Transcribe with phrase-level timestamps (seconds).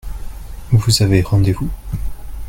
[0.71, 1.69] Vous avez rendez-vous?